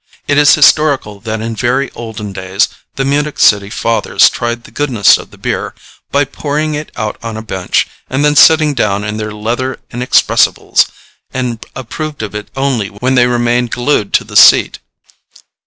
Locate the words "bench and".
7.43-8.25